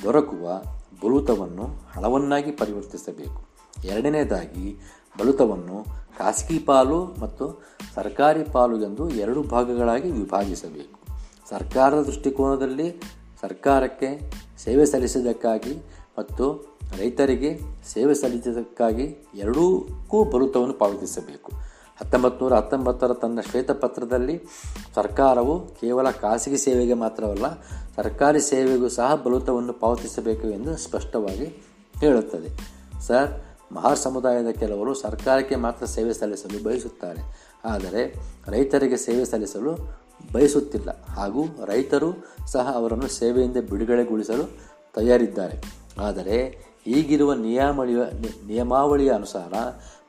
ದೊರಕುವ 0.03 0.61
ಬಲೂತವನ್ನು 1.03 1.65
ಹಣವನ್ನಾಗಿ 1.65 2.51
ಪರಿವರ್ತಿಸಬೇಕು. 2.51 3.45
ಎರಡನೇದಾಗಿ, 3.83 4.79
ಬಲುತವನ್ನು 5.19 5.85
ಖಾಸಗಿ 6.17 6.59
ಪಾಲು 6.59 7.05
ಮತ್ತು 7.05 7.61
ಸರ್ಕಾರಿ 7.95 8.43
ಪಾಲು 8.43 8.83
ಎಂದು 8.83 9.09
ಎರಡು 9.09 9.43
ಭಾಗಗಳಾಗಿ 9.43 10.11
ವಿಭಾಗಿಸಬೇಕು. 10.11 10.99
ಸರ್ಕಾರದ 11.49 12.01
ದೃಷ್ಟಿಕೋನದಲ್ಲಿ 12.01 13.01
ಸರ್ಕಾರಕ್ಕೆ 13.41 14.31
ಸೇವೆ 14.57 14.85
ಸಲ್ಲಿಸಿದ್ದಕ್ಕಾಗಿ 14.85 15.77
ಮತ್ತು 16.17 16.74
ರೈತರಿಗೆ 16.97 17.59
ಸೇವೆ 17.93 18.15
ಸಲ್ಲಿಸಿದ್ದಕ್ಕಾಗಿ 18.15 19.15
ಎರಡೂಕ್ಕೂ 19.35 20.23
ಬಲುತವನ್ನು 20.23 20.73
ಪಾವತಿಸಬೇಕು. 20.73 21.51
ಹತ್ತೊಂಬತ್ತು 22.01 22.45
ನೂರ 22.45 22.53
ಹತ್ತೊಂಬತ್ತರ 22.53 23.13
ತನ್ನ 23.13 23.39
ಶ್ವೇತಪತ್ರದಲ್ಲಿ 23.41 24.41
ಸರ್ಕಾರವು 24.95 25.67
ಕೇವಲ 25.67 26.11
ಖಾಸಗಿ 26.11 26.57
ಸೇವೆಗೆ 26.57 26.93
ಮಾತ್ರವಲ್ಲ, 26.93 27.61
ಸರ್ಕಾರಿ 27.95 28.41
ಸೇವೆಗೂ 28.41 28.89
ಸಹ 28.89 29.15
ಬಲುತವನ್ನು 29.15 29.73
ಪಾವತಿಸಬೇಕು 29.73 30.47
ಎಂದು 30.47 30.77
ಸ್ಪಷ್ಟವಾಗಿ 30.77 31.63
ಹೇಳುತ್ತದೆ. 31.99 32.75
ಸರ್, 33.01 33.41
ಮಹಾರ್ 33.73 33.97
ಸಮುದಾಯದ 33.97 34.49
ಕೆಲವರು 34.49 34.93
ಸರ್ಕಾರಕ್ಕೆ 34.93 35.55
ಮಾತ್ರ 35.55 35.85
ಸೇವೆ 35.85 36.13
ಸಲ್ಲಿಸಲು 36.13 36.63
ಬಯಸುತ್ತಾರೆ. 36.63 37.51
ಆದರೆ 37.65 38.15
ರೈತರಿಗೆ 38.47 38.97
ಸೇವೆ 38.97 39.25
ಸಲ್ಲಿಸಲು 39.25 40.01
ಬಯಸುತ್ತಿಲ್ಲ. 40.33 41.03
ಹಾಗೂ 41.03 41.45
ರೈತರು 41.65 42.11
ಸಹ 42.47 42.71
ಅವರನ್ನು 42.75 43.07
ಸೇವೆಯಿಂದ 43.07 43.57
ಬಿಡುಗಡೆಗೊಳಿಸಲು 43.57 44.43
ತಯಾರಿದ್ದಾರೆ. 44.93 45.85
ಆದರೆ 45.99 46.64
ಈಗಿರುವ 46.87 47.33
ನಿಯಮಾವಳಿಯ 47.33 47.97
ನಿಯಮಾವಳಿಯ 48.47 49.11
ಅನುಸಾರ 49.11 49.53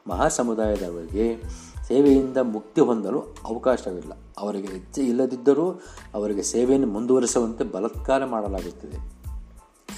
ಮಹಾಸಮುದಾಯದವರಿಗೆ 0.09 1.43
ಸೇವೆಯಿಂದ 1.89 2.37
ಮುಕ್ತಿ 2.37 2.81
ಹೊಂದಲು 2.81 3.21
ಅವಕಾಶವಿಲ್ಲ. 3.21 4.13
ಅವರಿಗೆ 4.39 4.69
ಹೆಚ್ಚು 4.69 5.03
ಇಲ್ಲದಿದ್ದರೂ 5.03 5.71
ಅವರಿಗೆ 6.15 6.43
ಸೇವೆಯನ್ನು 6.43 6.87
ಮುಂದುವರಿಸುವಂತೆ 6.87 7.65
ಬಲತ್ಕಾರ 7.65 8.25
ಮಾಡಲಾಗುತ್ತದೆ. 8.25 9.17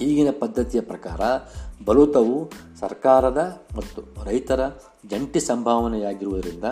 ಈಗಿನ 0.05 0.29
ಪದ್ಧತಿಯ 0.41 0.81
ಪ್ರಕಾರ 0.81 1.21
ಬಲೂತವು 1.85 2.51
ಸರ್ಕಾರದ 2.81 3.67
ಮತ್ತು 3.77 4.25
ರೈತರ 4.25 4.69
ಜಂಟಿ 5.11 5.41
ಸಂಭಾವನೆಯಾಗಿರುವುದರಿಂದ 5.41 6.65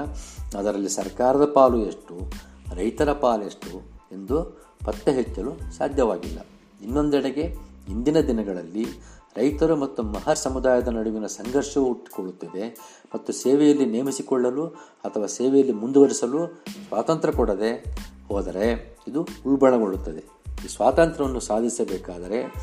ಅದರಲ್ಲಿ 0.59 0.89
ಸರ್ಕಾರದ 0.89 1.45
ಪಾಲು 1.55 1.79
ಎಷ್ಟು, 1.79 2.33
ರೈತರ 2.75 3.13
ಪಾಲು 3.13 3.45
ಎಷ್ಟು 3.45 3.79
ಎಂದು 4.13 4.67
ಪತ್ತೆ 4.85 5.13
ಹಚ್ಚಲು 5.13 5.73
ಸಾಧ್ಯವಾಗಿಲ್ಲ. 5.73 6.39
ಇನ್ನೊಂದೆಡೆಗೆ 6.83 7.55
ಇಂದಿನ 7.89 8.21
ದಿನಗಳಲ್ಲಿ 8.21 8.87
ರೈತರು 9.37 9.77
ಮತ್ತು 9.77 10.03
ಮಹರ್ 10.03 10.39
ಸಮುದಾಯದ 10.39 10.89
ನಡುವಿನ 10.89 11.27
ಸಂಘರ್ಷವು 11.27 11.87
ಹುಟ್ಟಿಕೊಳ್ಳುತ್ತಿದೆ 11.87 12.65
ಮತ್ತು 13.15 13.33
ಸೇವೆಯಲ್ಲಿ 13.33 13.87
ನೇಮಿಸಿಕೊಳ್ಳಲು 13.87 14.67
ಅಥವಾ 15.05 15.27
ಸೇವೆಯಲ್ಲಿ 15.27 15.73
ಮುಂದುವರಿಸಲು 15.73 16.47
ಸ್ವಾತಂತ್ರ್ಯ 16.89 17.35
ಕೊಡದೆ 17.35 17.97
ಹೋದರೆ 18.29 18.99
ಇದು 19.09 19.29
ಉಲ್ಬಣಗೊಳ್ಳುತ್ತದೆ. 19.47 20.21
ಈ 20.65 20.69
ಸ್ವಾತಂತ್ರ್ಯವನ್ನು 20.69 21.41
ಸಾಧಿಸಬೇಕಾದರೆ 21.41 22.55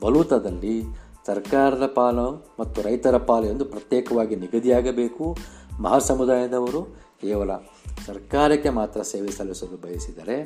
ಬಲೂತದಲ್ಲಿ 0.00 0.82
ಸರ್ಕಾರದ 1.26 1.86
ಪಾಲು 1.86 2.46
ಮತ್ತು 2.60 2.82
ರೈತರ 2.82 3.16
ಪಾಲು 3.16 3.46
ಎಂದು 3.46 3.64
ಪ್ರತ್ಯೇಕವಾಗಿ 3.64 4.36
ನಿಗದಿಯಾಗಬೇಕು. 4.36 5.36
ಮಹಾ 5.80 5.98
ಸಮುದಾಯದವರು 5.98 6.96
ಕೇವಲ 7.22 7.50
ಸರ್ಕಾರಕ್ಕೆ 8.06 8.70
ಮಾತ್ರ 8.70 9.02
ಸೇವೆ 9.02 9.30
ಸಲ್ಲಿಸಲು 9.30 9.80
ಬಯಸಿದರೆ 9.82 10.36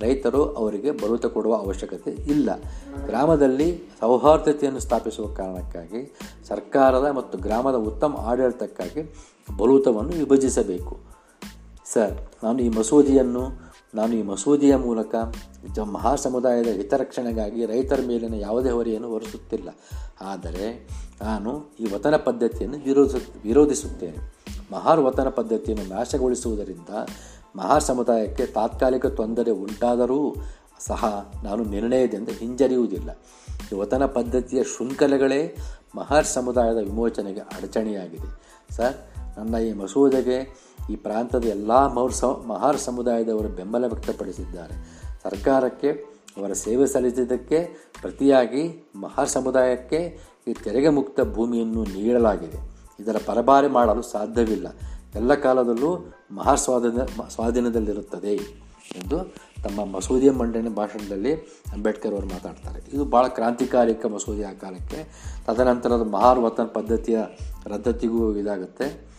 ರೈತರು 0.00 0.44
ಅವರಿಗೆ 0.52 0.90
ಬಲುತ 0.90 1.26
ಕೊಡುವ 1.26 1.54
ಅವಶ್ಯಕತೆ 1.56 2.10
ಇಲ್ಲ. 2.10 2.50
ಗ್ರಾಮದಲ್ಲಿ 3.06 3.82
ಸೌಹಾರ್ದತೆಯನ್ನು 4.00 4.80
ಸ್ಥಾಪಿಸುವ 4.80 5.34
ಕಾರಣಕ್ಕಾಗಿ 5.34 6.16
ಸರ್ಕಾರದ 6.48 7.10
ಮತ್ತು 7.10 7.38
ಗ್ರಾಮದ 7.38 7.74
ಉತ್ತಮ 7.74 8.16
ಆಡಳಿತಕ್ಕಾಗಿ 8.18 9.02
ಬಲುತವನ್ನು 9.58 10.12
ವಿಭಜಿಸಬೇಕು. 10.12 11.00
ಸರ್, 11.84 12.44
ನಾನು 12.44 12.58
ಈ 12.58 12.68
ಮಸೂದಿಯನ್ನು, 12.68 13.44
ನಾನು 13.94 14.12
ಈ 14.16 14.22
ಮಸೂದಿಯ 14.22 14.76
ಮೂಲಕ 14.76 15.14
ಮಹಾ 15.82 16.14
ಸಮುದಾಯದ 16.16 16.66
ಹಿತರಕ್ಷಣೆಗಾಗಿ 16.66 17.66
ರೈತರ 17.66 18.00
ಮೇಲಿನ 18.06 18.34
ಯಾವುದೇ 18.34 18.70
ಹೊರೆಯನ್ನು 18.70 19.08
ಹೊರಿಸುತ್ತಿಲ್ಲ. 19.08 19.68
ಆದರೆ 20.20 20.88
ನಾನು 21.20 21.50
ಈ 21.80 21.94
ವತನ 21.94 22.16
ಪದ್ಧತಿಯನ್ನು 22.16 22.78
ವಿರೋಧಿಸ, 22.78 23.22
ವಿರೋಧಿಸುತ್ತೇನೆ. 23.44 24.41
ಮಹಾರ್ 24.72 25.00
ವತನ 25.00 25.28
ಪದ್ಧತಿಯನ್ನು 25.28 25.94
ನಾಶಗೊಳಿಸುವುದರಿಂದ 25.94 26.88
ಮಹಾರ್ 27.56 27.82
ಸಮುದಾಯಕ್ಕೆ 27.82 28.46
ತಾತ್ಕಾಲಿಕ 28.46 29.06
ತೊಂದರೆ 29.06 29.50
ಉಂಟಾದರೂ 29.50 30.36
ಸಹ 30.86 31.32
ನಾನು 31.44 31.64
ನಿರ್ಣಯದಿಂದ 31.64 32.28
ಹಿಂಜರಿಯುವುದಿಲ್ಲ. 32.28 33.10
ಈ 33.72 33.74
ವತನ 33.74 34.06
ಪದ್ಧತಿಯ 34.06 34.62
ಶೃಂಖಲೆಗಳೇ 34.62 35.56
ಮಹಾರ್ 35.94 36.26
ಸಮುದಾಯದ 36.26 36.76
ವಿಮೋಚನೆಗೆ 36.76 37.40
ಅಡಚಣೆಯಾಗಿದೆ. 37.40 38.28
ಸರ್, 38.72 38.96
ನನ್ನ 39.38 39.54
ಈ 39.56 39.72
ಮಸೂದೆಗೆ 39.72 40.38
ಈ 40.90 40.96
ಪ್ರಾಂತದ 40.96 41.44
ಎಲ್ಲ 41.44 41.86
ಮೌರ್ 41.86 42.12
ಸ, 42.12 42.24
ಮಹಾರ್ 42.24 42.78
ಸಮುದಾಯದವರು 42.78 43.48
ಬೆಂಬಲ 43.48 43.84
ವ್ಯಕ್ತಪಡಿಸಿದ್ದಾರೆ. 43.84 44.74
ಸರ್ಕಾರಕ್ಕೆ, 45.22 45.90
ಅವರ 46.36 46.52
ಸೇವೆ 46.52 46.86
ಸಲ್ಲಿಸಿದ್ದಕ್ಕೆ 46.86 47.58
ಪ್ರತಿಯಾಗಿ 48.00 48.90
ಮಹಾರ್ 48.96 49.28
ಸಮುದಾಯಕ್ಕೆ 49.28 50.20
ಈ 50.48 50.52
ತೆರಿಗೆ 50.52 50.88
ಮುಕ್ತ 50.88 51.20
ಭೂಮಿಯನ್ನು 51.20 51.84
ನೀಡಲಾಗಿದೆ. 51.84 52.71
ಇದರ 53.00 53.16
ಪರಭಾರೆ 53.26 53.68
ಮಾಡಲು 53.68 54.02
ಸಾಧ್ಯವಿಲ್ಲ. 54.02 54.66
ಎಲ್ಲ 55.14 55.34
ಕಾಲದಲ್ಲೂ 55.34 56.14
ಮಹಾ 56.30 56.54
ಸ್ವಾಧೀನ 56.54 57.04
ಸ್ವಾಧೀನದಲ್ಲಿರುತ್ತದೆ 57.28 58.34
ಎಂದು 58.96 59.34
ತಮ್ಮ 59.62 59.84
ಮಸೂದಿಯ 59.84 60.30
ಮಂಡನೆ 60.30 60.68
ಭಾಷಣದಲ್ಲಿ 60.68 61.34
ಅಂಬೇಡ್ಕರ್ 61.72 62.14
ಅವರು 62.14 62.26
ಮಾತಾಡ್ತಾರೆ. 62.26 62.90
ಇದು 62.92 63.04
ಭಾಳ 63.04 63.28
ಕ್ರಾಂತಿಕಾರಿಕ 63.28 64.06
ಮಸೂದೆ 64.06 64.44
ಆ 64.44 64.52
ಕಾಲಕ್ಕೆ. 64.52 65.30
ತದನಂತರದ 65.46 66.02
ಮಹಾರ್ 66.12 66.38
ವತನ್ 66.38 66.74
ಪದ್ಧತಿಯ 66.74 67.18
ರದ್ದತಿಗೂ 67.66 68.36
ಇದಾಗುತ್ತೆ. 68.36 69.12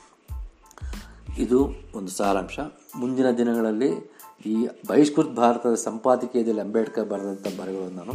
ಇದು 1.37 1.65
ಒಂದು 1.95 2.11
ಸಾರಾಂಶ. 2.11 2.59
ಮುಂದಿನ 2.95 3.31
ದಿನಗಳಲ್ಲಿ 3.31 4.13
ಈ 4.45 4.67
ಬಹಿಷ್ಕೃತ 4.87 5.27
ಭಾರತದ 5.27 5.75
ಸಂಪಾದಕೀಯದಲ್ಲಿ 5.75 6.61
ಅಂಬೇಡ್ಕರ್ 6.61 7.09
ಬರೆದಂಥ 7.09 7.47
ಬರೆಗಳನ್ನು 7.61 7.97
ನಾನು 7.97 8.13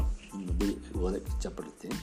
ಓದಕ್ಕೆ 1.01 1.37
ಇಷ್ಟಪಡುತ್ತೀನಿ 1.37 1.95